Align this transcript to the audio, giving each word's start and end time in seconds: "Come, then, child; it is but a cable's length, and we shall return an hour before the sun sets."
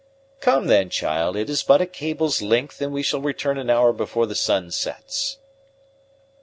"Come, 0.39 0.65
then, 0.65 0.89
child; 0.89 1.35
it 1.35 1.47
is 1.47 1.61
but 1.61 1.79
a 1.79 1.85
cable's 1.85 2.41
length, 2.41 2.81
and 2.81 2.91
we 2.91 3.03
shall 3.03 3.21
return 3.21 3.59
an 3.59 3.69
hour 3.69 3.93
before 3.93 4.25
the 4.25 4.33
sun 4.33 4.71
sets." 4.71 5.37